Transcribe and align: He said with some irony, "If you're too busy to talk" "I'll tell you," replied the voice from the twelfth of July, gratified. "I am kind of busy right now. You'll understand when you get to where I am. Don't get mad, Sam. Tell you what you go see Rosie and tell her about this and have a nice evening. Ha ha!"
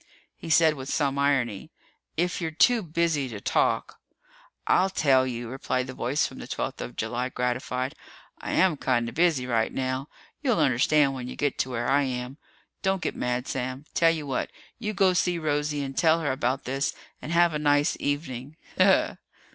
He 0.35 0.49
said 0.49 0.73
with 0.73 0.89
some 0.89 1.19
irony, 1.19 1.69
"If 2.17 2.41
you're 2.41 2.49
too 2.49 2.81
busy 2.81 3.29
to 3.29 3.39
talk" 3.39 3.99
"I'll 4.65 4.89
tell 4.89 5.27
you," 5.27 5.47
replied 5.47 5.85
the 5.85 5.93
voice 5.93 6.25
from 6.25 6.39
the 6.39 6.47
twelfth 6.47 6.81
of 6.81 6.95
July, 6.95 7.29
gratified. 7.29 7.93
"I 8.39 8.53
am 8.53 8.77
kind 8.77 9.07
of 9.07 9.13
busy 9.13 9.45
right 9.45 9.71
now. 9.71 10.09
You'll 10.41 10.57
understand 10.57 11.13
when 11.13 11.27
you 11.27 11.35
get 11.35 11.59
to 11.59 11.69
where 11.69 11.87
I 11.87 12.01
am. 12.01 12.39
Don't 12.81 13.03
get 13.03 13.15
mad, 13.15 13.47
Sam. 13.47 13.85
Tell 13.93 14.09
you 14.09 14.25
what 14.25 14.49
you 14.79 14.91
go 14.95 15.13
see 15.13 15.37
Rosie 15.37 15.83
and 15.83 15.95
tell 15.95 16.19
her 16.21 16.31
about 16.31 16.63
this 16.63 16.95
and 17.21 17.31
have 17.31 17.53
a 17.53 17.59
nice 17.59 17.95
evening. 17.99 18.57
Ha 18.79 18.83
ha!" 18.83 19.17